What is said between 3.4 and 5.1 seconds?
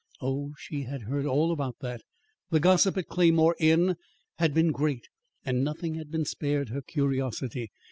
Inn had been great,